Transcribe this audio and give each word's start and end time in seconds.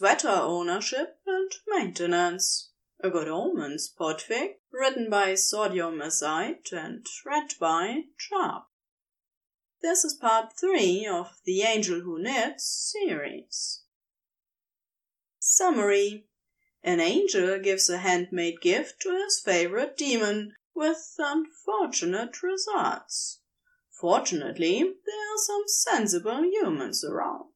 sweater 0.00 0.30
ownership 0.30 1.18
and 1.26 1.52
maintenance. 1.68 2.70
A 3.00 3.10
good 3.10 3.28
omens 3.28 3.92
podfic, 4.00 4.52
written 4.72 5.10
by 5.10 5.34
Sodium 5.34 6.00
Azide 6.00 6.72
and 6.72 7.04
read 7.26 7.52
by 7.60 8.04
Sharp. 8.16 8.64
This 9.82 10.02
is 10.02 10.14
part 10.14 10.58
3 10.58 11.06
of 11.06 11.36
The 11.44 11.60
Angel 11.60 12.00
Who 12.00 12.18
Knits 12.18 12.94
series. 12.94 13.82
Summary 15.38 16.24
An 16.82 17.00
angel 17.00 17.58
gives 17.58 17.90
a 17.90 17.98
handmade 17.98 18.62
gift 18.62 19.02
to 19.02 19.10
his 19.10 19.38
favorite 19.38 19.98
demon, 19.98 20.54
with 20.74 21.14
unfortunate 21.18 22.42
results. 22.42 23.42
Fortunately, 24.00 24.78
there 24.78 25.34
are 25.34 25.44
some 25.44 25.64
sensible 25.66 26.42
humans 26.42 27.04
around. 27.04 27.52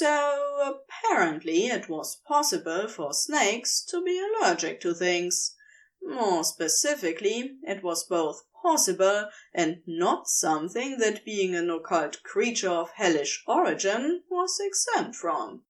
So, 0.00 0.78
apparently, 0.86 1.66
it 1.66 1.88
was 1.88 2.20
possible 2.24 2.86
for 2.86 3.12
snakes 3.12 3.82
to 3.86 4.00
be 4.00 4.16
allergic 4.20 4.80
to 4.82 4.94
things. 4.94 5.56
More 6.00 6.44
specifically, 6.44 7.56
it 7.64 7.82
was 7.82 8.04
both 8.04 8.44
possible 8.62 9.28
and 9.52 9.82
not 9.88 10.28
something 10.28 10.98
that 10.98 11.24
being 11.24 11.56
an 11.56 11.68
occult 11.68 12.22
creature 12.22 12.70
of 12.70 12.92
hellish 12.92 13.42
origin 13.48 14.22
was 14.30 14.60
exempt 14.60 15.16
from. 15.16 15.64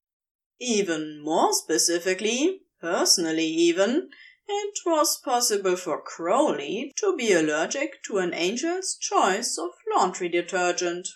Even 0.59 1.23
more 1.23 1.51
specifically, 1.51 2.61
personally 2.79 3.47
even, 3.47 4.11
it 4.47 4.77
was 4.85 5.17
possible 5.17 5.75
for 5.75 6.03
Crowley 6.03 6.93
to 6.97 7.15
be 7.17 7.31
allergic 7.31 8.03
to 8.03 8.19
an 8.19 8.35
angel's 8.35 8.95
choice 8.95 9.57
of 9.57 9.71
laundry 9.91 10.29
detergent. 10.29 11.07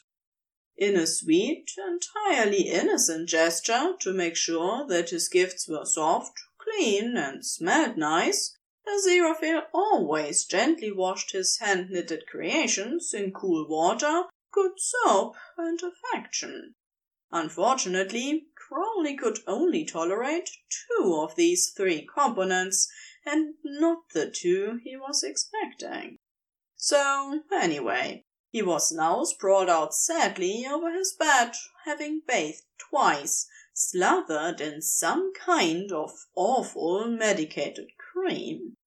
In 0.84 0.98
a 0.98 1.08
sweet, 1.08 1.72
entirely 1.78 2.64
innocent 2.64 3.30
gesture 3.30 3.94
to 4.02 4.12
make 4.12 4.36
sure 4.36 4.86
that 4.88 5.12
his 5.12 5.30
gifts 5.30 5.66
were 5.66 5.86
soft, 5.86 6.38
clean, 6.58 7.16
and 7.16 7.45
smelled 7.45 7.95
nice, 7.95 8.58
Aziraphale 8.86 9.67
always 9.73 10.44
gently 10.44 10.92
washed 10.92 11.31
his 11.31 11.59
hand 11.59 11.90
knitted 11.90 12.28
creations 12.28 13.14
in 13.14 13.31
cool 13.31 13.66
water, 13.66 14.23
good 14.52 14.73
soap, 14.78 15.38
and 15.58 15.80
affection. 15.81 16.75
Unfortunately, 17.31 18.47
Crowley 18.53 19.16
could 19.16 19.40
only 19.47 19.86
tolerate 19.86 20.50
two 20.70 21.16
of 21.16 21.38
these 21.38 21.70
three 21.70 22.06
components, 22.14 22.92
and 23.25 23.53
not 23.64 24.09
the 24.09 24.30
two 24.30 24.81
he 24.84 24.97
was 24.97 25.23
expecting. 25.23 26.18
So, 26.75 27.40
anyway, 27.53 28.25
he 28.54 28.62
was 28.62 28.92
now 28.92 29.23
sprawled 29.23 29.68
out 29.68 29.96
sadly 29.96 30.64
over 30.64 30.94
his 30.94 31.12
bed, 31.14 31.54
having 31.86 32.22
bathed 32.28 32.62
twice, 32.78 33.48
slathered 33.73 34.62
in 34.62 34.80
some 34.80 35.34
kind 35.34 35.92
of 35.92 36.12
awful 36.36 37.08
medicated 37.08 37.88
cream. 37.98 38.78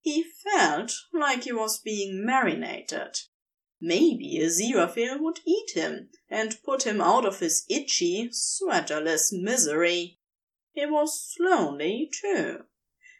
He 0.00 0.22
felt 0.22 0.92
like 1.12 1.42
he 1.42 1.52
was 1.52 1.80
being 1.80 2.24
marinated. 2.24 3.18
Maybe 3.80 4.38
a 4.38 4.46
Aziraphale 4.46 5.18
would 5.18 5.40
eat 5.44 5.72
him 5.74 6.10
and 6.30 6.62
put 6.62 6.86
him 6.86 7.00
out 7.00 7.26
of 7.26 7.40
his 7.40 7.64
itchy, 7.68 8.28
sweaterless 8.30 9.32
misery. 9.32 10.20
He 10.70 10.86
was 10.86 11.34
lonely, 11.40 12.08
too. 12.22 12.66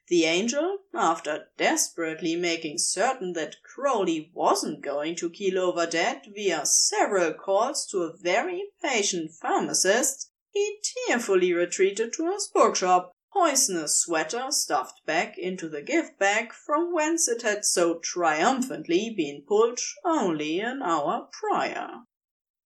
The 0.08 0.24
angel, 0.24 0.78
after 0.94 1.50
desperately 1.58 2.34
making 2.34 2.78
certain 2.78 3.34
that 3.34 3.62
Crowley 3.62 4.30
wasn't 4.32 4.80
going 4.80 5.16
to 5.16 5.28
keel 5.28 5.58
over 5.58 5.84
dead 5.84 6.32
via 6.34 6.64
several 6.64 7.34
calls 7.34 7.86
to 7.88 8.04
a 8.04 8.16
very 8.16 8.70
patient 8.80 9.32
pharmacist, 9.32 10.30
he 10.50 10.80
tearfully 10.82 11.52
retreated 11.52 12.14
to 12.14 12.32
his 12.32 12.48
bookshop, 12.48 13.12
poisonous 13.30 13.98
sweater 13.98 14.46
stuffed 14.50 15.04
back 15.04 15.36
into 15.36 15.68
the 15.68 15.82
gift 15.82 16.18
bag 16.18 16.54
from 16.54 16.94
whence 16.94 17.28
it 17.28 17.42
had 17.42 17.66
so 17.66 17.98
triumphantly 17.98 19.12
been 19.14 19.42
pulled 19.46 19.78
only 20.06 20.58
an 20.58 20.80
hour 20.82 21.28
prior. 21.32 22.04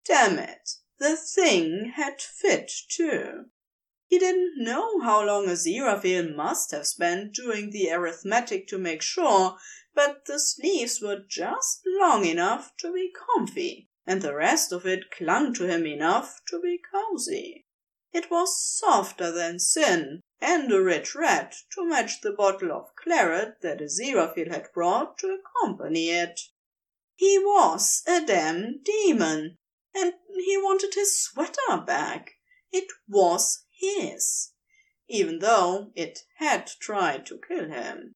Damn 0.05 0.39
it, 0.39 0.77
the 0.99 1.17
thing 1.17 1.95
had 1.97 2.23
fit 2.23 2.71
too. 2.89 3.47
He 4.13 4.19
didn't 4.19 4.63
know 4.63 5.01
how 5.01 5.25
long 5.25 5.47
Aziraphale 5.47 6.37
must 6.37 6.71
have 6.73 6.87
spent 6.87 7.33
doing 7.33 7.71
the 7.71 7.91
arithmetic 7.93 8.69
to 8.69 8.77
make 8.77 9.01
sure, 9.01 9.57
but 9.95 10.27
the 10.27 10.39
sleeves 10.39 11.01
were 11.01 11.25
just 11.27 11.81
long 11.87 12.27
enough 12.27 12.77
to 12.81 12.93
be 12.93 13.11
comfy, 13.11 13.89
and 14.07 14.21
the 14.21 14.35
rest 14.35 14.71
of 14.71 14.85
it 14.85 15.11
clung 15.11 15.55
to 15.55 15.67
him 15.67 15.87
enough 15.87 16.43
to 16.49 16.61
be 16.61 16.79
cozy. 16.93 17.65
It 18.13 18.31
was 18.31 18.63
softer 18.63 19.33
than 19.33 19.59
sin, 19.59 20.21
and 20.43 20.71
a 20.71 20.83
rich 20.83 21.15
red 21.15 21.55
to 21.73 21.87
match 21.87 22.21
the 22.21 22.33
bottle 22.33 22.71
of 22.71 22.95
claret 22.95 23.63
that 23.63 23.81
Aziraphale 23.81 24.53
had 24.53 24.75
brought 24.75 25.17
to 25.21 25.39
accompany 25.39 26.11
it. 26.11 26.39
He 27.15 27.39
was 27.39 28.03
a 28.07 28.21
damn 28.21 28.83
demon, 28.83 29.57
and 29.95 30.13
he 30.35 30.59
wanted 30.59 30.93
his 30.93 31.19
sweater 31.19 31.79
back. 31.87 32.33
It 32.71 32.89
was 33.09 33.62
his, 33.83 34.53
even 35.09 35.41
though 35.41 35.91
it 35.95 36.21
had 36.39 36.71
tried 36.81 37.27
to 37.27 37.41
kill 37.47 37.69
him. 37.69 38.15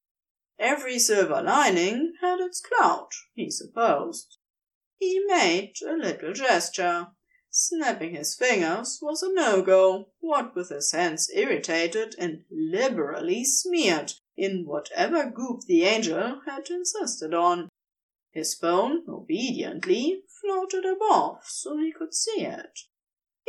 Every 0.57 0.97
silver 0.97 1.41
lining 1.41 2.13
had 2.21 2.39
its 2.39 2.61
cloud, 2.61 3.09
he 3.35 3.51
supposed. 3.51 4.37
He 4.97 5.19
made 5.27 5.73
a 5.87 5.93
little 5.93 6.33
gesture. 6.33 7.07
Snapping 7.51 8.15
his 8.15 8.35
fingers 8.35 8.99
was 9.01 9.21
a 9.21 9.33
no-go, 9.33 10.09
what 10.19 10.55
with 10.55 10.69
his 10.69 10.91
hands 10.91 11.29
irritated 11.33 12.15
and 12.17 12.43
liberally 12.51 13.43
smeared 13.43 14.13
in 14.35 14.65
whatever 14.65 15.29
goop 15.29 15.61
the 15.67 15.83
angel 15.83 16.41
had 16.45 16.69
insisted 16.69 17.33
on. 17.33 17.69
His 18.31 18.53
phone 18.55 19.03
obediently 19.07 20.23
floated 20.41 20.85
above 20.85 21.39
so 21.45 21.77
he 21.77 21.91
could 21.91 22.13
see 22.13 22.41
it. 22.41 22.79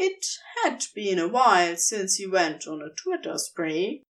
It 0.01 0.25
had 0.63 0.87
been 0.95 1.19
a 1.19 1.27
while 1.27 1.77
since 1.77 2.15
he 2.15 2.27
went 2.27 2.69
on 2.69 2.81
a 2.81 2.95
Twitter 2.95 3.37
spree. 3.37 4.05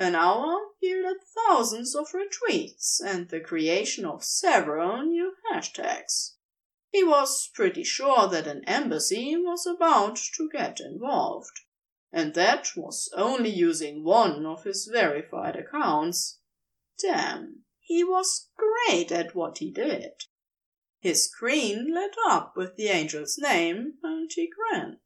An 0.00 0.14
hour 0.14 0.58
yielded 0.80 1.18
thousands 1.36 1.94
of 1.94 2.14
retweets 2.14 2.98
and 2.98 3.28
the 3.28 3.40
creation 3.40 4.06
of 4.06 4.24
several 4.24 5.02
new 5.02 5.34
hashtags. 5.50 6.36
He 6.90 7.04
was 7.04 7.50
pretty 7.52 7.84
sure 7.84 8.26
that 8.26 8.46
an 8.46 8.64
embassy 8.66 9.36
was 9.36 9.66
about 9.66 10.16
to 10.36 10.48
get 10.48 10.80
involved, 10.80 11.60
and 12.10 12.32
that 12.32 12.74
was 12.74 13.12
only 13.14 13.50
using 13.50 14.04
one 14.04 14.46
of 14.46 14.64
his 14.64 14.86
verified 14.86 15.56
accounts. 15.56 16.38
Damn, 16.98 17.64
he 17.80 18.02
was 18.02 18.48
great 18.56 19.12
at 19.12 19.34
what 19.34 19.58
he 19.58 19.70
did. 19.70 20.24
His 21.02 21.28
screen 21.28 21.92
lit 21.92 22.14
up 22.28 22.56
with 22.56 22.76
the 22.76 22.88
angel's 22.88 23.36
name, 23.36 23.94
and 24.04 24.30
he 24.32 24.48
grinned. 24.48 25.00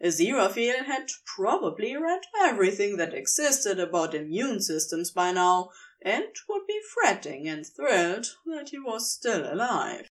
Aziraphale 0.00 0.84
had 0.84 1.10
probably 1.34 1.96
read 1.96 2.22
everything 2.38 2.98
that 2.98 3.12
existed 3.12 3.80
about 3.80 4.14
immune 4.14 4.60
systems 4.60 5.10
by 5.10 5.32
now, 5.32 5.70
and 6.00 6.28
would 6.48 6.68
be 6.68 6.80
fretting 6.94 7.48
and 7.48 7.66
thrilled 7.66 8.36
that 8.46 8.68
he 8.68 8.78
was 8.78 9.12
still 9.12 9.52
alive. 9.52 10.06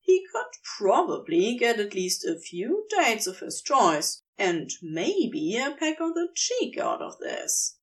He 0.00 0.26
could 0.32 0.50
probably 0.76 1.56
get 1.56 1.78
at 1.78 1.94
least 1.94 2.24
a 2.24 2.36
few 2.36 2.88
dates 2.90 3.28
of 3.28 3.38
his 3.38 3.62
choice, 3.62 4.24
and 4.36 4.68
maybe 4.82 5.56
a 5.56 5.76
peck 5.78 6.00
on 6.00 6.14
the 6.14 6.26
cheek 6.34 6.76
out 6.78 7.00
of 7.00 7.20
this. 7.20 7.78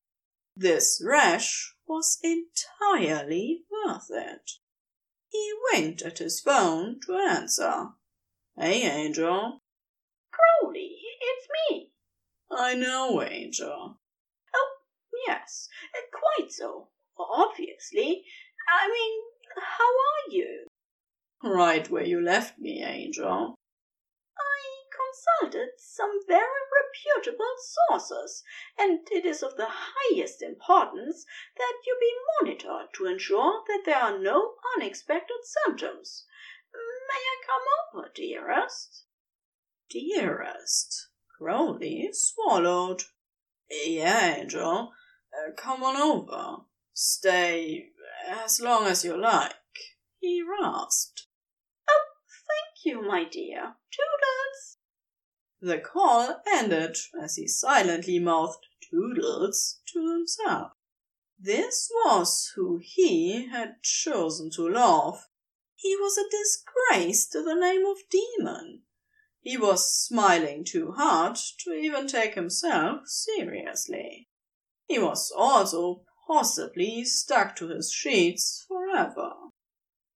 This 0.58 1.02
rash 1.02 1.74
was 1.88 2.20
entirely 2.22 3.64
worth 3.72 4.10
it. 4.12 4.52
He 5.30 5.54
winked 5.72 6.02
at 6.02 6.18
his 6.18 6.40
phone 6.42 7.00
to 7.06 7.18
answer. 7.18 7.90
Hey, 8.58 8.84
Angel. 8.84 9.62
Crowley, 10.32 10.98
it's 11.22 11.48
me. 11.70 11.92
I 12.52 12.76
know, 12.76 13.22
Angel. 13.22 14.00
Oh, 14.56 14.72
yes, 15.28 15.70
uh, 15.96 16.02
quite 16.12 16.52
so. 16.52 16.90
Obviously. 17.18 18.24
I 18.68 18.88
mean, 18.88 19.22
how 19.56 19.84
are 19.84 20.32
you? 20.32 20.68
Right 21.44 21.90
where 21.90 22.06
you 22.06 22.22
left 22.22 22.60
me, 22.60 22.84
Angel 22.84 23.56
consulted 25.10 25.70
some 25.78 26.20
very 26.28 26.44
reputable 26.78 27.56
sources, 27.88 28.44
and 28.78 29.08
it 29.12 29.26
is 29.26 29.42
of 29.42 29.56
the 29.56 29.68
highest 29.70 30.42
importance 30.42 31.26
that 31.58 31.74
you 31.86 31.98
be 32.00 32.14
monitored 32.42 32.88
to 32.94 33.06
ensure 33.06 33.64
that 33.68 33.84
there 33.86 33.98
are 33.98 34.20
no 34.20 34.54
unexpected 34.78 35.38
symptoms. 35.44 36.26
May 36.74 37.16
I 37.16 37.38
come 37.46 38.00
over, 38.02 38.12
dearest? 38.14 39.06
Dearest? 39.90 41.08
Crowley 41.38 42.10
swallowed. 42.12 43.04
Yeah, 43.70 44.36
Angel. 44.36 44.92
Uh, 45.34 45.52
come 45.56 45.84
on 45.84 45.96
over. 45.96 46.64
Stay 46.94 47.90
as 48.28 48.60
long 48.60 48.86
as 48.86 49.06
you 49.06 49.20
like, 49.20 49.54
he 50.20 50.44
rasped. 50.44 51.28
Oh, 51.90 52.06
thank 52.28 52.86
you, 52.86 53.02
my 53.02 53.24
dear. 53.24 53.76
Toodles! 53.92 54.79
The 55.62 55.80
call 55.80 56.42
ended 56.48 56.98
as 57.22 57.36
he 57.36 57.48
silently 57.48 58.18
mouthed 58.18 58.66
Toodles 58.90 59.82
to 59.94 60.14
himself. 60.14 60.72
This 61.38 61.90
was 62.06 62.52
who 62.56 62.80
he 62.82 63.48
had 63.48 63.82
chosen 63.84 64.50
to 64.52 64.70
love. 64.70 65.28
He 65.76 65.96
was 65.96 66.18
a 66.18 66.30
disgrace 66.30 67.28
to 67.28 67.42
the 67.42 67.56
name 67.56 67.86
of 67.86 67.98
Demon. 68.10 68.84
He 69.42 69.58
was 69.58 69.94
smiling 69.94 70.64
too 70.64 70.92
hard 70.92 71.38
to 71.60 71.72
even 71.72 72.08
take 72.08 72.36
himself 72.36 73.08
seriously. 73.08 74.28
He 74.88 75.00
was 75.00 75.32
also 75.32 76.04
possibly 76.28 77.04
stuck 77.06 77.56
to 77.58 77.68
his 77.68 77.92
sheets 77.92 78.66
forever. 78.68 79.34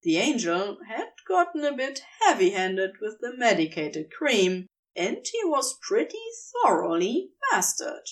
The 0.04 0.18
angel 0.18 0.80
had 0.88 1.10
gotten 1.28 1.64
a 1.64 1.76
bit 1.76 2.04
heavy 2.22 2.50
handed 2.50 3.00
with 3.00 3.20
the 3.22 3.36
medicated 3.38 4.12
cream, 4.12 4.68
and 4.96 5.26
he 5.26 5.44
was 5.44 5.80
pretty 5.82 6.22
thoroughly 6.64 7.32
mastered. 7.52 8.08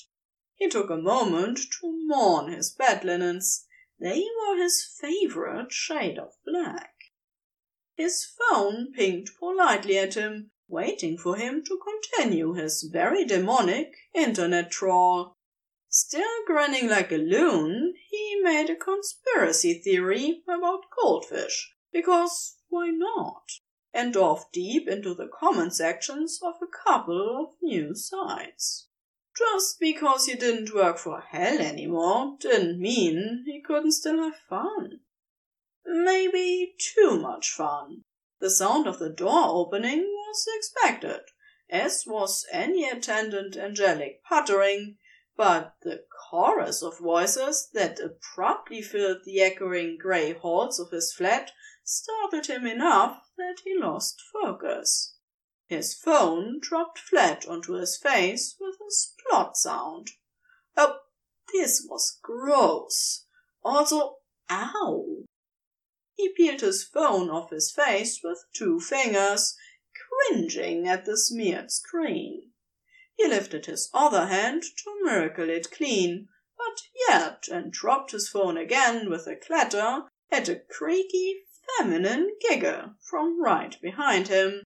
He 0.55 0.69
took 0.69 0.89
a 0.89 0.97
moment 0.97 1.59
to 1.79 2.07
mourn 2.07 2.51
his 2.51 2.71
bed 2.71 3.03
linens. 3.03 3.65
They 3.99 4.27
were 4.39 4.57
his 4.57 4.83
favorite 4.99 5.71
shade 5.71 6.17
of 6.17 6.33
black. 6.45 6.93
His 7.95 8.25
phone 8.25 8.91
pinged 8.93 9.29
politely 9.39 9.97
at 9.97 10.15
him, 10.15 10.51
waiting 10.67 11.17
for 11.17 11.35
him 11.35 11.63
to 11.65 11.79
continue 11.79 12.53
his 12.53 12.83
very 12.83 13.25
demonic 13.25 13.93
internet 14.13 14.71
trawl. 14.71 15.37
Still 15.89 16.45
grinning 16.47 16.87
like 16.87 17.11
a 17.11 17.17
loon, 17.17 17.93
he 18.09 18.39
made 18.41 18.69
a 18.69 18.75
conspiracy 18.75 19.73
theory 19.73 20.41
about 20.47 20.85
goldfish, 20.99 21.73
because 21.91 22.55
why 22.69 22.89
not? 22.89 23.43
And 23.93 24.13
dove 24.13 24.45
deep 24.53 24.87
into 24.87 25.13
the 25.13 25.27
comment 25.27 25.75
sections 25.75 26.39
of 26.41 26.55
a 26.61 26.67
couple 26.67 27.45
of 27.45 27.55
new 27.61 27.93
sites. 27.93 28.87
Just 29.37 29.79
because 29.79 30.25
he 30.25 30.35
didn't 30.35 30.73
work 30.73 30.97
for 30.97 31.21
hell 31.21 31.59
anymore 31.59 32.37
didn't 32.39 32.79
mean 32.79 33.43
he 33.45 33.61
couldn't 33.61 33.93
still 33.93 34.21
have 34.23 34.37
fun. 34.49 34.99
Maybe 35.85 36.75
too 36.77 37.19
much 37.19 37.49
fun. 37.49 38.03
The 38.39 38.49
sound 38.49 38.87
of 38.87 38.99
the 38.99 39.09
door 39.09 39.49
opening 39.49 40.01
was 40.01 40.45
expected, 40.57 41.21
as 41.69 42.05
was 42.05 42.45
any 42.51 42.89
attendant 42.89 43.55
angelic 43.55 44.23
puttering, 44.23 44.97
but 45.41 45.73
the 45.81 46.03
chorus 46.29 46.83
of 46.83 46.99
voices 46.99 47.69
that 47.73 47.99
abruptly 47.99 48.79
filled 48.79 49.17
the 49.25 49.41
echoing 49.41 49.97
grey 49.99 50.33
halls 50.33 50.79
of 50.79 50.91
his 50.91 51.11
flat 51.11 51.51
startled 51.83 52.45
him 52.45 52.67
enough 52.67 53.23
that 53.39 53.57
he 53.63 53.75
lost 53.75 54.21
focus. 54.31 55.15
His 55.65 55.95
phone 55.95 56.59
dropped 56.61 56.99
flat 56.99 57.47
onto 57.47 57.73
his 57.73 57.97
face 57.97 58.55
with 58.59 58.75
a 58.75 58.91
splot 58.91 59.55
sound. 59.55 60.11
Oh, 60.77 60.99
this 61.51 61.87
was 61.89 62.19
gross. 62.21 63.25
Also, 63.63 64.17
ow. 64.47 65.23
He 66.13 66.31
peeled 66.37 66.61
his 66.61 66.83
phone 66.83 67.31
off 67.31 67.49
his 67.49 67.71
face 67.71 68.19
with 68.23 68.45
two 68.53 68.79
fingers, 68.79 69.57
cringing 70.29 70.87
at 70.87 71.05
the 71.05 71.17
smeared 71.17 71.71
screen. 71.71 72.40
He 73.21 73.27
lifted 73.27 73.67
his 73.67 73.87
other 73.93 74.25
hand 74.25 74.63
to 74.63 75.03
miracle 75.03 75.47
it 75.47 75.69
clean, 75.69 76.27
but 76.57 76.81
yelped 77.07 77.49
and 77.49 77.71
dropped 77.71 78.13
his 78.13 78.27
phone 78.27 78.57
again 78.57 79.11
with 79.11 79.27
a 79.27 79.35
clatter 79.35 80.05
at 80.31 80.49
a 80.49 80.55
creaky 80.55 81.43
feminine 81.77 82.35
giggle 82.41 82.95
from 82.99 83.39
right 83.39 83.79
behind 83.79 84.29
him. 84.29 84.63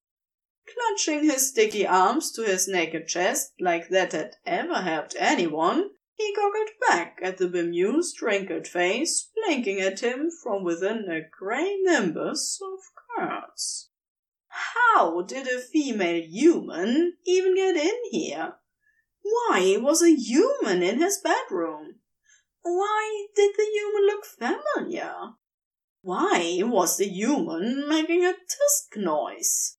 Clutching 0.66 1.26
his 1.26 1.50
sticky 1.50 1.86
arms 1.86 2.32
to 2.32 2.44
his 2.44 2.66
naked 2.66 3.10
chest 3.10 3.52
like 3.60 3.90
that 3.90 4.14
had 4.14 4.38
ever 4.46 4.76
helped 4.76 5.18
anyone, 5.20 5.90
he 6.14 6.34
goggled 6.34 6.70
back 6.88 7.20
at 7.22 7.38
the 7.38 7.50
bemused, 7.50 8.22
wrinkled 8.22 8.70
face 8.70 9.32
blinking 9.36 9.82
at 9.82 10.00
him 10.00 10.32
from 10.32 10.64
within 10.64 11.12
a 11.12 11.28
grey 11.38 11.76
nimbus 11.82 12.62
of 12.62 12.80
curls. 13.18 13.90
How 14.56 15.22
did 15.24 15.48
a 15.48 15.60
female 15.60 16.22
human 16.22 17.18
even 17.26 17.56
get 17.56 17.76
in 17.76 18.00
here? 18.10 18.54
Why 19.22 19.76
was 19.78 20.02
a 20.02 20.16
human 20.16 20.82
in 20.82 21.00
his 21.00 21.18
bedroom? 21.18 21.96
Why 22.62 23.28
did 23.36 23.54
the 23.58 23.66
human 23.66 24.06
look 24.06 24.26
familiar? 24.26 25.14
Why 26.02 26.62
was 26.64 26.98
the 26.98 27.10
human 27.10 27.90
making 27.90 28.24
a 28.24 28.34
tisk 28.34 28.96
noise? 28.96 29.78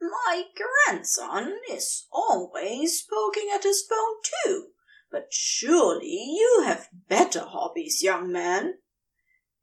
My 0.00 0.44
grandson 0.56 1.58
is 1.70 2.06
always 2.10 3.02
poking 3.02 3.50
at 3.54 3.64
his 3.64 3.86
phone 3.86 4.16
too, 4.44 4.68
but 5.10 5.26
surely 5.30 6.36
you 6.38 6.62
have 6.64 6.88
better 7.08 7.40
hobbies, 7.40 8.02
young 8.02 8.32
man. 8.32 8.78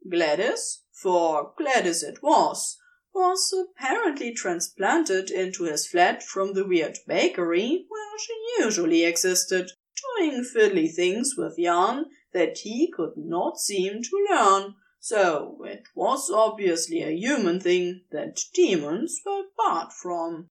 Gladys, 0.08 0.84
for 0.92 1.54
Gladys 1.58 2.04
it 2.04 2.22
was, 2.22 2.78
was 3.18 3.52
apparently 3.52 4.32
transplanted 4.32 5.32
into 5.32 5.64
his 5.64 5.88
flat 5.88 6.22
from 6.22 6.54
the 6.54 6.64
weird 6.64 6.96
bakery 7.08 7.84
where 7.90 8.20
she 8.20 8.64
usually 8.64 9.04
existed, 9.04 9.72
doing 10.20 10.44
fiddly 10.44 10.94
things 10.94 11.34
with 11.36 11.58
yarn 11.58 12.06
that 12.32 12.60
he 12.60 12.92
could 12.96 13.18
not 13.18 13.58
seem 13.58 14.04
to 14.04 14.28
learn, 14.30 14.76
so 15.00 15.64
it 15.66 15.88
was 15.96 16.30
obviously 16.30 17.02
a 17.02 17.10
human 17.10 17.60
thing 17.60 18.02
that 18.12 18.40
demons 18.54 19.20
were 19.26 19.46
barred 19.58 19.92
from. 19.92 20.48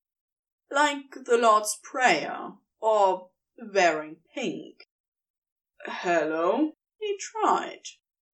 Like 0.68 1.24
the 1.24 1.38
Lord's 1.38 1.78
Prayer, 1.84 2.54
or 2.80 3.30
wearing 3.72 4.16
pink. 4.34 4.88
Hello? 5.84 6.72
He 6.98 7.16
tried. 7.16 7.82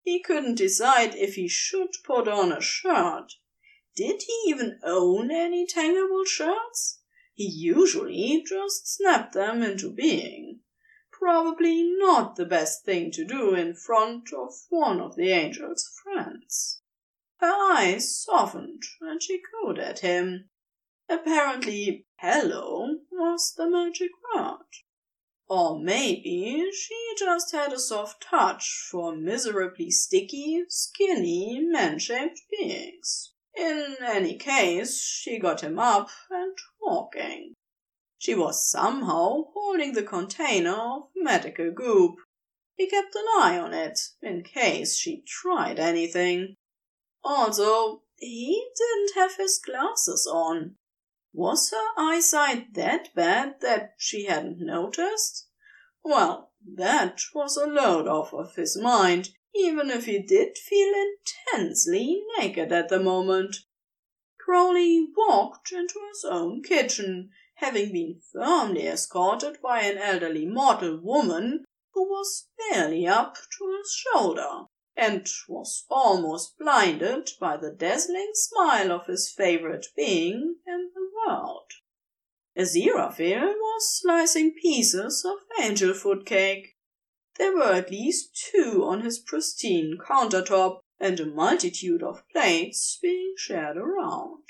He 0.01 0.23
couldn't 0.23 0.55
decide 0.55 1.15
if 1.15 1.35
he 1.35 1.49
should 1.49 1.91
put 2.03 2.27
on 2.27 2.51
a 2.51 2.63
shirt. 2.63 3.35
Did 3.95 4.23
he 4.23 4.45
even 4.47 4.81
own 4.83 5.31
any 5.31 5.67
tangible 5.67 6.25
shirts? 6.25 7.01
He 7.35 7.45
usually 7.45 8.43
just 8.47 8.87
snapped 8.87 9.35
them 9.35 9.63
into 9.63 9.91
being. 9.91 10.61
Probably 11.11 11.83
not 11.83 12.37
the 12.37 12.47
best 12.47 12.85
thing 12.85 13.11
to 13.13 13.25
do 13.25 13.55
in 13.55 13.75
front 13.75 14.33
of 14.33 14.55
one 14.71 15.01
of 15.01 15.17
the 15.17 15.33
angel's 15.33 15.91
friends. 16.03 16.81
Her 17.37 17.53
eyes 17.53 18.17
softened 18.17 18.83
and 19.01 19.23
she 19.23 19.43
cooed 19.43 19.79
at 19.79 19.99
him. 19.99 20.49
Apparently, 21.09 22.07
hello 22.17 23.01
was 23.11 23.53
the 23.55 23.69
magic 23.69 24.13
word. 24.35 24.65
Or 25.49 25.79
maybe 25.79 26.71
she 26.73 27.15
just 27.19 27.53
had 27.53 27.73
a 27.73 27.79
soft 27.79 28.23
touch 28.23 28.89
for 28.91 29.15
miserably 29.15 29.91
sticky, 29.91 30.65
skinny, 30.69 31.61
man-shaped 31.61 32.41
beings. 32.51 33.32
In 33.57 33.97
any 34.03 34.37
case, 34.37 35.03
she 35.03 35.39
got 35.39 35.61
him 35.63 35.79
up 35.79 36.09
and 36.31 36.57
walking. 36.81 37.55
She 38.19 38.35
was 38.35 38.71
somehow 38.71 39.51
holding 39.53 39.93
the 39.93 40.03
container 40.03 40.75
of 40.75 41.11
medical 41.15 41.71
goop. 41.71 42.17
He 42.75 42.89
kept 42.89 43.15
an 43.15 43.27
eye 43.37 43.59
on 43.59 43.75
it, 43.75 43.99
in 44.23 44.43
case 44.45 44.97
she 44.97 45.23
tried 45.27 45.79
anything. 45.79 46.57
Also, 47.23 48.03
he 48.17 48.71
didn't 48.77 49.15
have 49.17 49.37
his 49.37 49.59
glasses 49.59 50.27
on. 50.27 50.77
Was 51.33 51.71
her 51.71 51.89
eyesight 51.97 52.75
that 52.75 53.15
bad 53.15 53.61
that 53.61 53.95
she 53.97 54.27
hadn't 54.27 54.61
noticed? 54.61 55.49
Well, 56.05 56.53
that 56.77 57.21
was 57.35 57.57
a 57.57 57.67
load 57.67 58.07
off 58.07 58.33
of 58.33 58.55
his 58.55 58.77
mind, 58.77 59.31
even 59.55 59.91
if 59.91 60.07
he 60.07 60.19
did 60.19 60.57
feel 60.57 60.93
intensely 60.95 62.23
naked 62.39 62.73
at 62.73 62.89
the 62.89 63.01
moment. 63.01 63.57
Crowley 64.39 65.09
walked 65.17 65.73
into 65.73 66.01
his 66.09 66.25
own 66.25 66.63
kitchen, 66.63 67.31
having 67.57 67.93
been 67.93 68.21
firmly 68.33 68.87
escorted 68.87 69.61
by 69.63 69.83
an 69.83 69.99
elderly 69.99 70.47
mortal 70.47 70.99
woman 71.01 71.65
who 71.95 72.09
was 72.09 72.49
barely 72.71 73.07
up 73.07 73.37
to 73.37 73.77
his 73.79 73.93
shoulder, 73.93 74.65
and 74.97 75.27
was 75.49 75.85
almost 75.89 76.59
blinded 76.59 77.31
by 77.39 77.57
the 77.57 77.71
dazzling 77.71 78.31
smile 78.35 78.91
of 78.91 79.07
his 79.07 79.33
favourite 79.37 79.87
being 79.97 80.57
in 80.67 80.91
the 80.95 81.11
world. 81.27 81.71
Aziraphale 82.57 83.55
was 83.55 84.01
slicing 84.01 84.53
pieces 84.53 85.25
of 85.25 85.65
angel 85.65 85.95
food 85.95 86.27
cake. 86.27 86.77
There 87.39 87.57
were 87.57 87.73
at 87.73 87.91
least 87.91 88.37
two 88.53 88.85
on 88.85 89.01
his 89.01 89.19
pristine 89.19 89.97
countertop, 89.99 90.81
and 91.01 91.19
a 91.19 91.25
multitude 91.25 92.03
of 92.03 92.29
plates 92.29 92.99
being 93.01 93.35
shared 93.39 93.77
around. 93.77 94.45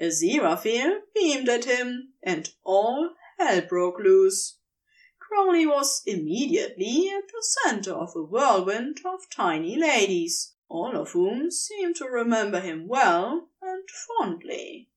Aziraphale 0.00 1.02
beamed 1.14 1.48
at 1.50 1.66
him, 1.66 2.14
and 2.22 2.50
all 2.64 3.14
hell 3.38 3.60
broke 3.60 3.98
loose. 3.98 4.58
Crowley 5.18 5.66
was 5.66 6.02
immediately 6.06 7.10
at 7.10 7.28
the 7.28 7.46
center 7.62 7.92
of 7.92 8.16
a 8.16 8.22
whirlwind 8.22 9.00
of 9.04 9.28
tiny 9.30 9.76
ladies, 9.76 10.54
all 10.68 10.96
of 10.96 11.10
whom 11.10 11.50
seemed 11.50 11.96
to 11.96 12.06
remember 12.06 12.60
him 12.60 12.88
well 12.88 13.50
and 13.60 13.88
fondly. 13.90 14.88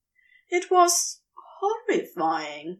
It 0.49 0.71
was 0.71 1.19
horrifying. 1.59 2.79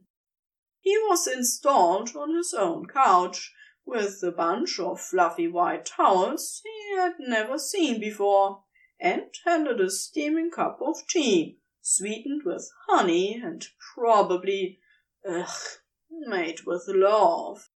He 0.80 0.98
was 0.98 1.28
installed 1.28 2.16
on 2.16 2.36
his 2.36 2.54
own 2.54 2.88
couch, 2.88 3.54
with 3.86 4.24
a 4.24 4.32
bunch 4.32 4.80
of 4.80 5.00
fluffy 5.00 5.48
white 5.48 5.86
towels 5.86 6.62
he 6.64 6.96
had 6.98 7.14
never 7.20 7.58
seen 7.60 8.00
before, 8.00 8.64
and 9.00 9.24
handed 9.46 9.80
a 9.80 9.90
steaming 9.90 10.50
cup 10.50 10.80
of 10.82 11.08
tea, 11.08 11.60
sweetened 11.82 12.42
with 12.44 12.72
honey 12.88 13.40
and 13.44 13.68
probably, 13.94 14.80
ugh, 15.28 15.80
made 16.10 16.62
with 16.66 16.86
love. 16.88 17.70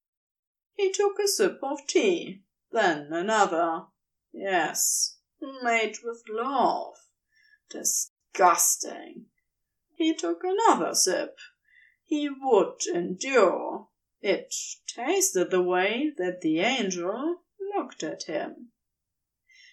He 0.73 0.91
took 0.91 1.19
a 1.19 1.27
sip 1.27 1.59
of 1.61 1.85
tea, 1.87 2.41
then 2.71 3.11
another. 3.11 3.83
Yes, 4.31 5.17
made 5.61 5.97
with 6.03 6.23
love. 6.29 6.95
Disgusting. 7.69 9.25
He 9.95 10.15
took 10.15 10.43
another 10.43 10.95
sip. 10.95 11.37
He 12.05 12.29
would 12.29 12.85
endure. 12.93 13.88
It 14.21 14.53
tasted 14.85 15.49
the 15.49 15.61
way 15.61 16.13
that 16.17 16.41
the 16.41 16.59
angel 16.59 17.43
looked 17.75 18.03
at 18.03 18.23
him. 18.23 18.71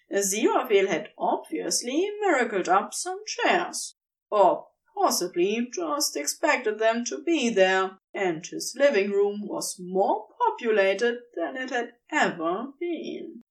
Aziraphale 0.09 0.87
had 0.87 1.11
obviously 1.19 2.09
miracled 2.21 2.69
up 2.69 2.95
some 2.95 3.25
chairs, 3.27 3.97
or 4.31 4.69
possibly 4.95 5.69
just 5.73 6.17
expected 6.17 6.79
them 6.79 7.05
to 7.07 7.23
be 7.23 7.49
there, 7.49 7.99
and 8.15 8.47
his 8.47 8.77
living 8.79 9.11
room 9.11 9.49
was 9.49 9.81
more 9.81 10.29
populated 10.39 11.19
than 11.35 11.57
it 11.57 11.71
had 11.71 11.95
ever 12.11 12.73
been. 12.79 13.43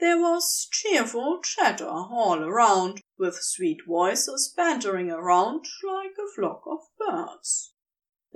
There 0.00 0.18
was 0.18 0.68
cheerful 0.70 1.40
chatter 1.42 1.88
all 1.88 2.42
around, 2.42 3.02
with 3.16 3.36
sweet 3.36 3.84
voices 3.86 4.52
bantering 4.56 5.10
around 5.10 5.64
like 5.84 6.16
a 6.18 6.32
flock 6.34 6.64
of 6.66 6.80
birds. 6.98 7.72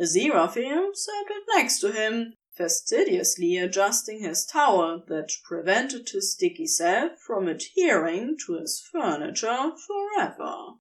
Aziraphale 0.02 0.96
sat 0.96 1.26
next 1.54 1.78
to 1.78 1.92
him, 1.92 2.34
fastidiously 2.56 3.56
adjusting 3.56 4.18
his 4.18 4.44
towel 4.44 5.04
that 5.06 5.30
prevented 5.44 6.08
his 6.08 6.32
sticky 6.32 6.66
self 6.66 7.20
from 7.20 7.46
adhering 7.46 8.36
to 8.44 8.54
his 8.54 8.84
furniture 8.90 9.70
forever. 9.86 10.72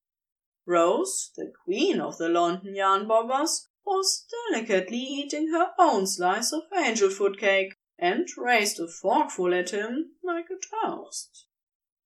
Rose, 0.66 1.32
the 1.38 1.54
queen 1.64 2.02
of 2.02 2.18
the 2.18 2.30
London 2.30 2.74
yarn 2.74 3.08
bobbers, 3.08 3.68
was 3.86 4.26
delicately 4.50 4.98
eating 4.98 5.52
her 5.52 5.72
own 5.78 6.08
slice 6.08 6.52
of 6.52 6.64
angel 6.76 7.12
food 7.12 7.38
cake 7.38 7.76
and 8.00 8.28
raised 8.36 8.80
a 8.80 8.88
forkful 8.88 9.54
at 9.54 9.70
him 9.70 10.14
like 10.24 10.48
a 10.50 10.88
toast. 10.88 11.46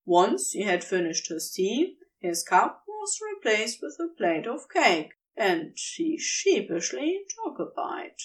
Once 0.03 0.51
he 0.51 0.63
had 0.63 0.84
finished 0.84 1.29
his 1.29 1.50
tea, 1.50 1.95
his 2.19 2.43
cup 2.43 2.84
was 2.89 3.22
replaced 3.22 3.81
with 3.81 3.98
a 4.01 4.13
plate 4.17 4.45
of 4.45 4.67
cake, 4.67 5.13
and 5.38 5.77
he 5.77 6.18
sheepishly 6.18 7.25
took 7.30 7.60
a 7.60 7.65
bite. 7.65 8.22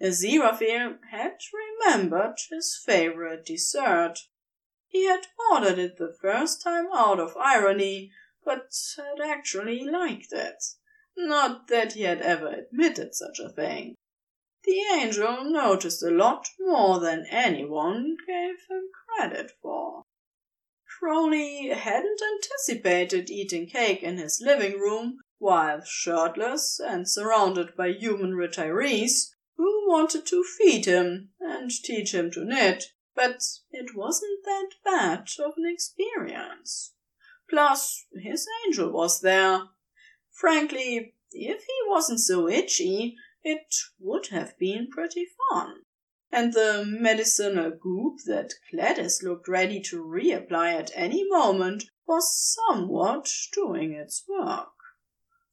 Aziraphale 0.00 0.98
had 1.10 1.38
remembered 1.52 2.36
his 2.50 2.76
favorite 2.84 3.44
dessert. 3.44 4.18
He 4.88 5.04
had 5.06 5.26
ordered 5.50 5.78
it 5.78 5.96
the 5.96 6.16
first 6.20 6.62
time 6.62 6.88
out 6.92 7.20
of 7.20 7.36
irony, 7.36 8.12
but 8.44 8.72
had 8.96 9.20
actually 9.24 9.84
liked 9.84 10.32
it. 10.32 10.62
Not 11.16 11.68
that 11.68 11.92
he 11.92 12.02
had 12.02 12.22
ever 12.22 12.48
admitted 12.48 13.14
such 13.14 13.38
a 13.38 13.50
thing. 13.50 13.94
The 14.64 14.80
angel 14.92 15.44
noticed 15.44 16.02
a 16.02 16.10
lot 16.10 16.48
more 16.58 16.98
than 17.00 17.26
anyone 17.26 18.16
gave 18.26 18.56
him 18.70 18.90
credit 19.06 19.52
for. 19.60 20.04
Crowley 20.98 21.68
hadn't 21.68 22.20
anticipated 22.22 23.28
eating 23.28 23.66
cake 23.66 24.02
in 24.02 24.18
his 24.18 24.40
living 24.40 24.78
room 24.78 25.18
while 25.42 25.82
shirtless 25.84 26.78
and 26.78 27.10
surrounded 27.10 27.74
by 27.76 27.88
human 27.88 28.30
retirees 28.30 29.34
who 29.56 29.88
wanted 29.88 30.24
to 30.24 30.44
feed 30.44 30.86
him 30.86 31.30
and 31.40 31.68
teach 31.68 32.14
him 32.14 32.30
to 32.30 32.44
knit, 32.44 32.84
but 33.16 33.42
it 33.72 33.96
wasn't 33.96 34.44
that 34.44 34.68
bad 34.84 35.28
of 35.44 35.54
an 35.56 35.64
experience. 35.66 36.94
Plus, 37.50 38.06
his 38.14 38.46
angel 38.64 38.92
was 38.92 39.20
there. 39.20 39.62
Frankly, 40.30 41.16
if 41.32 41.64
he 41.64 41.78
wasn't 41.88 42.20
so 42.20 42.48
itchy, 42.48 43.16
it 43.42 43.74
would 43.98 44.28
have 44.28 44.56
been 44.58 44.86
pretty 44.88 45.26
fun. 45.50 45.78
And 46.30 46.52
the 46.52 46.84
medicinal 46.86 47.72
goop 47.72 48.18
that 48.26 48.54
Gladys 48.70 49.24
looked 49.24 49.48
ready 49.48 49.80
to 49.90 50.04
reapply 50.04 50.72
at 50.72 50.92
any 50.94 51.28
moment 51.28 51.90
was 52.06 52.56
somewhat 52.68 53.28
doing 53.52 53.92
its 53.92 54.22
work. 54.28 54.71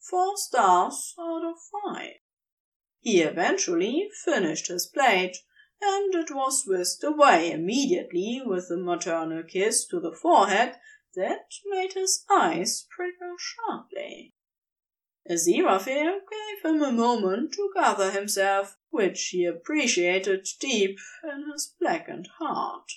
Four 0.02 0.38
stars 0.38 1.14
out 1.20 1.44
of 1.44 1.56
five. 1.72 2.16
He 3.00 3.22
eventually 3.22 4.10
finished 4.24 4.68
his 4.68 4.88
plate, 4.88 5.38
and 5.82 6.16
it 6.16 6.32
was 6.32 6.66
whisked 6.66 7.04
away 7.04 7.52
immediately 7.52 8.42
with 8.46 8.70
a 8.72 8.78
maternal 8.78 9.44
kiss 9.44 9.86
to 9.88 10.00
the 10.00 10.12
forehead 10.12 10.80
that 11.16 11.52
made 11.66 11.94
his 11.94 12.26
eyes 12.30 12.88
prickle 12.90 13.36
sharply. 13.38 14.34
Aziraphale 15.30 16.22
gave 16.30 16.66
him 16.66 16.82
a 16.82 16.92
moment 16.92 17.54
to 17.54 17.72
gather 17.76 18.12
himself, 18.12 18.78
which 18.90 19.28
he 19.28 19.46
appreciated 19.46 20.48
deep 20.60 20.98
in 21.24 21.52
his 21.52 21.76
blackened 21.80 22.28
heart. 22.40 22.92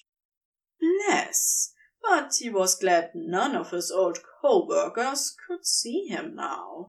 Bless! 0.80 1.74
But 2.02 2.34
he 2.38 2.50
was 2.50 2.74
glad 2.74 3.12
none 3.14 3.54
of 3.54 3.70
his 3.70 3.90
old 3.90 4.18
co-workers 4.40 5.36
could 5.46 5.64
see 5.64 6.06
him 6.06 6.34
now. 6.34 6.88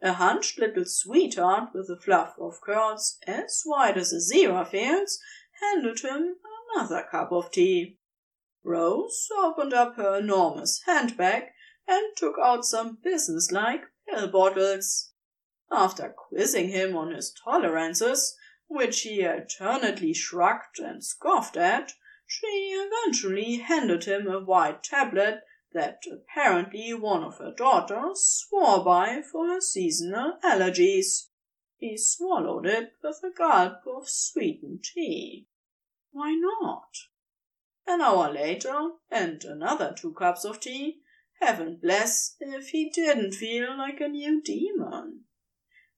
A 0.00 0.12
hunched 0.14 0.58
little 0.58 0.84
sweetheart 0.84 1.70
with 1.74 1.90
a 1.90 2.00
fluff 2.00 2.38
of 2.38 2.60
curls 2.60 3.18
as 3.26 3.62
white 3.64 3.98
as 3.98 4.12
Aziraphale's 4.12 5.20
handed 5.60 6.00
him 6.00 6.36
another 6.72 7.06
cup 7.10 7.32
of 7.32 7.50
tea. 7.50 7.98
Rose 8.62 9.28
opened 9.36 9.74
up 9.74 9.96
her 9.96 10.18
enormous 10.18 10.82
handbag 10.86 11.44
and 11.86 12.16
took 12.16 12.36
out 12.40 12.64
some 12.64 12.98
businesslike 13.02 13.84
pill 14.08 14.28
bottles. 14.28 15.12
After 15.72 16.14
quizzing 16.16 16.68
him 16.68 16.96
on 16.96 17.12
his 17.12 17.32
tolerances, 17.32 18.36
which 18.68 19.00
he 19.00 19.26
alternately 19.26 20.14
shrugged 20.14 20.78
and 20.78 21.04
scoffed 21.04 21.56
at, 21.56 21.94
she 22.32 22.46
eventually 22.76 23.56
handed 23.56 24.04
him 24.04 24.28
a 24.28 24.38
white 24.38 24.84
tablet 24.84 25.42
that 25.72 26.00
apparently 26.08 26.94
one 26.94 27.24
of 27.24 27.38
her 27.38 27.52
daughters 27.52 28.22
swore 28.24 28.84
by 28.84 29.20
for 29.20 29.48
her 29.48 29.60
seasonal 29.60 30.38
allergies. 30.44 31.26
He 31.76 31.98
swallowed 31.98 32.66
it 32.66 32.92
with 33.02 33.20
a 33.24 33.30
gulp 33.36 33.82
of 33.84 34.08
sweetened 34.08 34.84
tea. 34.84 35.48
Why 36.12 36.34
not? 36.34 36.92
An 37.88 38.00
hour 38.00 38.32
later, 38.32 38.90
and 39.10 39.42
another 39.42 39.92
two 39.98 40.12
cups 40.12 40.44
of 40.44 40.60
tea, 40.60 41.00
heaven 41.40 41.80
bless 41.82 42.36
if 42.38 42.68
he 42.68 42.90
didn't 42.90 43.32
feel 43.32 43.76
like 43.76 44.00
a 44.00 44.06
new 44.06 44.40
demon. 44.40 45.24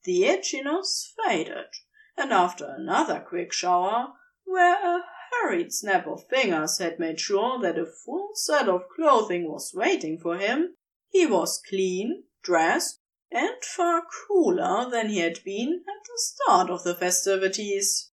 The 0.05 0.23
itchiness 0.23 1.13
faded, 1.23 1.75
and 2.17 2.33
after 2.33 2.65
another 2.65 3.21
quick 3.21 3.53
shower, 3.53 4.15
where 4.45 4.97
a 4.97 5.05
hurried 5.33 5.73
snap 5.73 6.07
of 6.07 6.29
fingers 6.29 6.79
had 6.79 6.99
made 6.99 7.21
sure 7.21 7.59
that 7.61 7.79
a 7.79 7.87
full 7.87 8.31
set 8.35 8.69
of 8.69 8.89
clothing 8.89 9.51
was 9.51 9.73
waiting 9.75 10.19
for 10.19 10.37
him, 10.39 10.77
he 11.09 11.27
was 11.27 11.63
clean, 11.69 12.25
dressed, 12.43 13.01
and 13.31 13.65
far 13.65 14.03
cooler 14.27 14.91
than 14.91 15.09
he 15.09 15.19
had 15.19 15.43
been 15.45 15.83
at 15.89 16.05
the 16.05 16.19
start 16.19 16.71
of 16.71 16.85
the 16.85 16.95
festivities. 16.95 18.11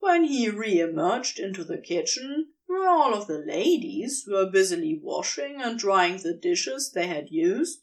When 0.00 0.24
he 0.24 0.48
re-emerged 0.48 1.38
into 1.38 1.64
the 1.64 1.78
kitchen, 1.78 2.52
where 2.66 2.88
all 2.88 3.14
of 3.14 3.26
the 3.26 3.38
ladies 3.38 4.24
were 4.30 4.50
busily 4.50 4.98
washing 5.02 5.60
and 5.60 5.78
drying 5.78 6.18
the 6.18 6.34
dishes 6.34 6.92
they 6.94 7.06
had 7.06 7.30
used, 7.30 7.80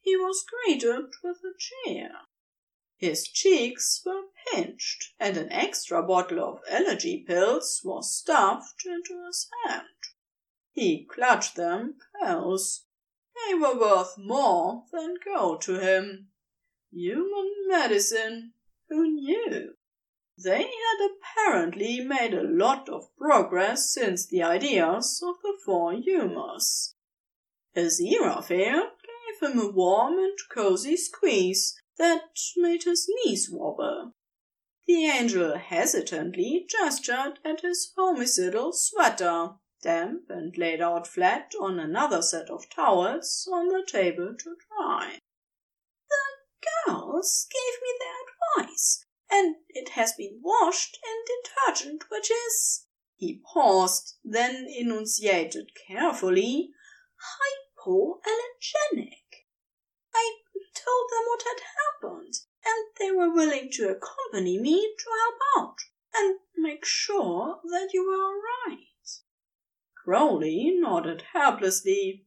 he 0.00 0.16
was 0.16 0.44
greeted 0.64 1.06
with 1.22 1.38
a 1.38 1.54
cheer. 1.58 2.10
His 3.02 3.26
cheeks 3.26 4.00
were 4.06 4.28
pinched, 4.46 5.14
and 5.18 5.36
an 5.36 5.50
extra 5.50 6.04
bottle 6.04 6.38
of 6.38 6.60
allergy 6.68 7.24
pills 7.26 7.80
was 7.82 8.14
stuffed 8.16 8.86
into 8.86 9.26
his 9.26 9.48
hand. 9.64 9.88
He 10.70 11.04
clutched 11.04 11.56
them 11.56 11.96
close. 12.16 12.84
They 13.34 13.54
were 13.54 13.76
worth 13.76 14.16
more 14.18 14.84
than 14.92 15.16
gold 15.24 15.62
to 15.62 15.80
him. 15.80 16.28
Human 16.92 17.52
medicine. 17.66 18.52
Who 18.88 19.10
knew? 19.10 19.74
They 20.38 20.62
had 20.62 21.10
apparently 21.10 22.04
made 22.04 22.34
a 22.34 22.44
lot 22.44 22.88
of 22.88 23.12
progress 23.16 23.92
since 23.92 24.28
the 24.28 24.44
ideas 24.44 25.20
of 25.26 25.42
the 25.42 25.58
four 25.64 25.94
humors. 25.94 26.94
Aziraphale 27.74 28.90
gave 29.02 29.50
him 29.50 29.58
a 29.58 29.72
warm 29.72 30.20
and 30.20 30.38
cozy 30.54 30.96
squeeze 30.96 31.81
that 32.02 32.36
made 32.56 32.82
his 32.82 33.08
knees 33.08 33.48
wobble. 33.48 34.12
The 34.88 35.06
angel 35.06 35.56
hesitantly 35.56 36.66
gestured 36.68 37.38
at 37.44 37.60
his 37.60 37.92
homicidal 37.96 38.72
sweater, 38.72 39.50
damp 39.82 40.24
and 40.28 40.52
laid 40.58 40.80
out 40.80 41.06
flat 41.06 41.52
on 41.60 41.78
another 41.78 42.20
set 42.20 42.50
of 42.50 42.68
towels 42.68 43.48
on 43.52 43.68
the 43.68 43.86
table 43.86 44.34
to 44.36 44.56
dry. 44.68 45.20
The 46.10 46.90
girls 46.90 47.46
gave 47.52 47.80
me 47.80 47.94
their 48.00 48.66
advice, 48.66 49.04
and 49.30 49.56
it 49.68 49.90
has 49.90 50.12
been 50.14 50.40
washed 50.42 50.98
in 51.06 51.24
detergent 51.36 52.10
which 52.10 52.32
is. 52.32 52.86
He 53.14 53.40
paused, 53.54 54.16
then 54.24 54.66
enunciated 54.68 55.70
carefully 55.86 56.70
hypoallergenic. 57.86 59.21
Told 60.74 61.10
them 61.10 61.24
what 61.26 61.42
had 61.42 61.60
happened, 61.60 62.34
and 62.64 62.86
they 62.98 63.10
were 63.10 63.32
willing 63.32 63.70
to 63.72 63.90
accompany 63.90 64.58
me 64.58 64.94
to 64.98 65.10
help 65.20 65.38
out 65.58 65.78
and 66.14 66.38
make 66.56 66.84
sure 66.84 67.60
that 67.64 67.90
you 67.92 68.06
were 68.06 68.22
all 68.22 68.40
right. 68.66 68.78
Crowley 70.04 70.72
nodded 70.78 71.22
helplessly. 71.32 72.26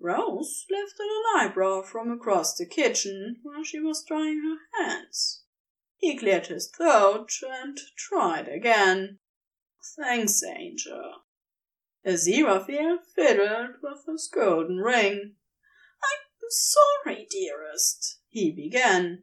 Rose 0.00 0.66
lifted 0.68 1.06
an 1.06 1.22
eyebrow 1.36 1.82
from 1.82 2.10
across 2.10 2.56
the 2.56 2.66
kitchen 2.66 3.40
where 3.42 3.64
she 3.64 3.80
was 3.80 4.04
drying 4.04 4.42
her 4.42 4.82
hands. 4.82 5.44
He 5.96 6.18
cleared 6.18 6.48
his 6.48 6.68
throat 6.68 7.30
and 7.42 7.78
tried 7.96 8.48
again. 8.48 9.20
Thanks, 9.96 10.42
Angel. 10.42 11.22
Aziraphale 12.04 12.98
fiddled 13.14 13.76
with 13.82 14.04
his 14.06 14.28
golden 14.28 14.78
ring. 14.78 15.36
I'm 16.44 16.50
sorry, 16.50 17.26
dearest, 17.30 18.18
he 18.28 18.50
began. 18.50 19.22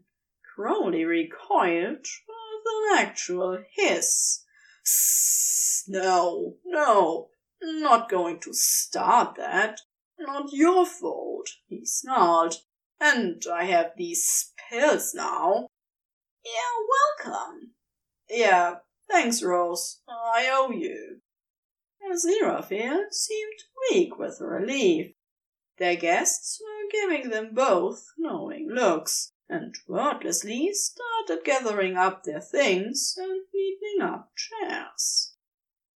Crowley 0.55 1.05
recoiled 1.05 2.07
with 2.27 2.65
an 2.65 2.97
actual 2.97 3.63
hiss. 3.75 4.43
No, 5.87 6.55
no, 6.65 7.29
not 7.61 8.09
going 8.09 8.39
to 8.39 8.53
start 8.53 9.35
that. 9.35 9.81
Not 10.17 10.51
your 10.51 10.87
fault, 10.87 11.49
he 11.67 11.85
snarled. 11.85 12.55
And 12.99 13.43
I 13.51 13.65
have 13.65 13.91
these 13.97 14.51
pills 14.69 15.13
now. 15.13 15.67
You're 16.43 17.29
welcome. 17.29 17.73
Yeah, 18.29 18.75
thanks, 19.11 19.43
Rose. 19.43 20.01
I 20.09 20.49
owe 20.51 20.71
you. 20.71 21.21
Aziraphale 22.11 23.11
seemed 23.11 23.59
weak 23.91 24.17
with 24.17 24.41
relief. 24.41 25.13
Their 25.81 25.95
guests 25.95 26.61
were 26.61 26.91
giving 26.91 27.31
them 27.31 27.55
both 27.55 28.13
knowing 28.15 28.69
looks, 28.69 29.33
and 29.50 29.75
wordlessly 29.88 30.71
started 30.75 31.43
gathering 31.43 31.97
up 31.97 32.21
their 32.21 32.39
things 32.39 33.15
and 33.17 33.47
neatening 33.51 34.00
up 34.00 34.31
chairs. 34.35 35.33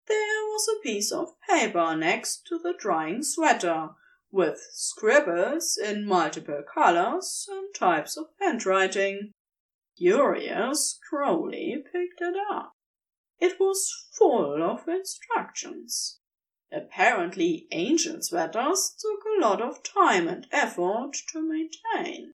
There 0.07 0.43
was 0.45 0.67
a 0.67 0.81
piece 0.81 1.11
of 1.11 1.39
paper 1.47 1.95
next 1.95 2.47
to 2.47 2.57
the 2.57 2.73
drying 2.73 3.21
sweater, 3.21 3.89
with 4.31 4.59
scribbles 4.71 5.77
in 5.77 6.07
multiple 6.07 6.63
colors 6.63 7.47
and 7.47 7.71
types 7.75 8.17
of 8.17 8.29
handwriting. 8.41 9.33
Curious, 9.95 10.97
Crowley 11.07 11.83
picked 11.91 12.21
it 12.21 12.35
up. 12.51 12.73
It 13.37 13.59
was 13.59 14.07
full 14.17 14.63
of 14.63 14.87
instructions. 14.87 16.21
Apparently, 16.75 17.69
angel 17.71 18.21
sweaters 18.21 18.93
took 18.99 19.23
a 19.23 19.39
lot 19.39 19.61
of 19.61 19.81
time 19.81 20.27
and 20.27 20.45
effort 20.51 21.13
to 21.31 21.41
maintain. 21.41 22.33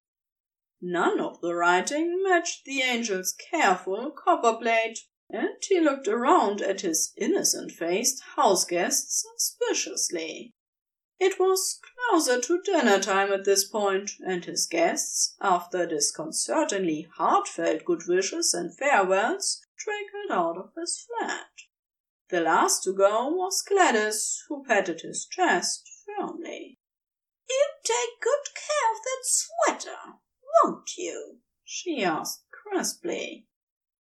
None 0.81 1.19
of 1.19 1.41
the 1.41 1.53
writing 1.53 2.23
matched 2.23 2.65
the 2.65 2.81
angel's 2.81 3.33
careful 3.33 4.09
copperplate, 4.09 4.97
and 5.29 5.49
he 5.61 5.79
looked 5.79 6.07
around 6.07 6.59
at 6.59 6.81
his 6.81 7.13
innocent 7.15 7.71
faced 7.71 8.23
house 8.35 8.65
guests 8.65 9.23
suspiciously. 9.37 10.55
It 11.19 11.37
was 11.37 11.79
closer 12.09 12.41
to 12.41 12.63
dinner 12.63 12.99
time 12.99 13.31
at 13.31 13.45
this 13.45 13.63
point, 13.63 14.13
and 14.25 14.43
his 14.43 14.65
guests, 14.65 15.35
after 15.39 15.85
disconcertingly 15.85 17.09
heartfelt 17.15 17.85
good 17.85 18.07
wishes 18.07 18.55
and 18.55 18.75
farewells, 18.75 19.61
trickled 19.77 20.31
out 20.31 20.57
of 20.57 20.71
his 20.75 21.05
flat. 21.05 21.50
The 22.31 22.39
last 22.39 22.85
to 22.85 22.93
go 22.93 23.27
was 23.27 23.61
Gladys, 23.61 24.45
who 24.47 24.63
patted 24.63 25.01
his 25.01 25.25
chest 25.25 25.85
firmly. 26.05 26.79
You 27.49 27.65
take 27.83 28.21
good 28.21 28.53
care 28.55 28.91
of 28.93 29.03
that 29.03 29.23
sweater, 29.23 30.13
won't 30.63 30.95
you? 30.97 31.39
she 31.65 32.05
asked 32.05 32.45
crisply. 32.49 33.47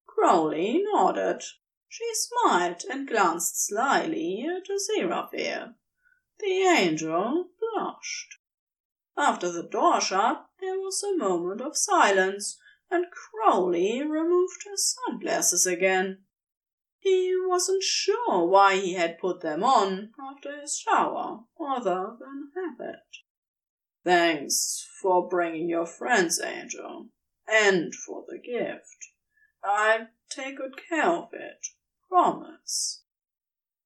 Crowley 0.06 0.80
nodded. 0.80 1.42
She 1.88 2.08
smiled 2.14 2.84
and 2.88 3.08
glanced 3.08 3.66
slyly 3.66 4.46
at 4.48 4.68
Aziraphale. 4.70 5.74
The 6.38 6.62
angel 6.62 7.50
blushed. 7.58 8.36
After 9.16 9.50
the 9.50 9.64
door 9.64 10.00
shut, 10.00 10.46
there 10.60 10.78
was 10.78 11.02
a 11.02 11.16
moment 11.16 11.62
of 11.62 11.76
silence, 11.76 12.60
and 12.92 13.06
Crowley 13.10 14.02
removed 14.02 14.62
his 14.70 14.94
sunglasses 14.94 15.66
again. 15.66 16.26
He 17.02 17.34
wasn't 17.46 17.82
sure 17.82 18.46
why 18.46 18.76
he 18.76 18.92
had 18.92 19.18
put 19.18 19.40
them 19.40 19.64
on 19.64 20.12
after 20.20 20.60
his 20.60 20.76
shower, 20.76 21.44
other 21.58 22.16
than 22.20 22.52
habit. 22.54 23.00
Thanks 24.04 24.86
for 25.00 25.26
bringing 25.26 25.68
your 25.68 25.86
friends, 25.86 26.38
Angel, 26.40 27.08
and 27.48 27.94
for 27.94 28.24
the 28.28 28.38
gift. 28.38 29.12
I'll 29.64 30.08
take 30.28 30.58
good 30.58 30.74
care 30.88 31.08
of 31.08 31.30
it, 31.32 31.66
promise. 32.08 33.02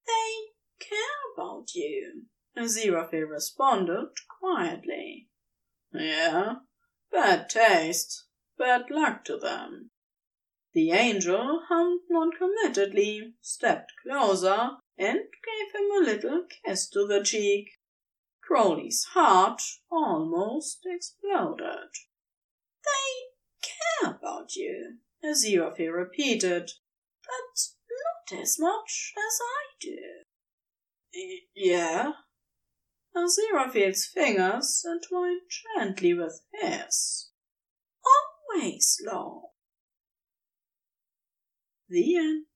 They 0.06 0.86
care 0.86 0.98
about 1.36 1.74
you, 1.74 2.24
Aziraphale 2.56 3.28
responded 3.28 4.10
quietly. 4.40 5.28
Yeah, 5.92 6.56
bad 7.12 7.48
taste, 7.48 8.24
bad 8.58 8.90
luck 8.90 9.24
to 9.26 9.38
them. 9.38 9.90
The 10.74 10.90
angel 10.90 11.62
hummed 11.68 12.00
noncommittedly, 12.10 13.34
stepped 13.40 13.92
closer, 14.02 14.70
and 14.98 15.20
gave 15.20 15.72
him 15.72 15.90
a 15.92 16.04
little 16.04 16.46
kiss 16.64 16.88
to 16.90 17.06
the 17.06 17.22
cheek. 17.22 17.78
Crowley's 18.42 19.04
heart 19.12 19.62
almost 19.88 20.80
exploded. 20.84 21.90
They 22.84 23.62
care 23.62 24.10
about 24.16 24.56
you, 24.56 24.98
Aziraphale 25.24 25.92
repeated, 25.92 26.72
but 27.22 27.68
not 28.32 28.40
as 28.42 28.58
much 28.58 29.12
as 29.16 29.38
I 29.40 29.74
do. 29.80 31.44
Yeah, 31.54 32.14
Aziraphale's 33.14 34.06
fingers 34.06 34.84
entwined 34.84 35.42
gently 35.76 36.14
with 36.14 36.40
his. 36.52 37.30
Always 38.04 39.00
long. 39.06 39.53
The 41.94 42.16
end. 42.18 42.46